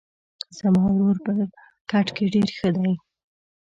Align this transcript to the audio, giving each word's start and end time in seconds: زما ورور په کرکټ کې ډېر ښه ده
زما 0.57 0.83
ورور 0.89 1.15
په 1.25 1.31
کرکټ 1.91 2.07
کې 2.15 2.25
ډېر 2.33 2.49
ښه 2.57 2.69
ده 2.75 2.91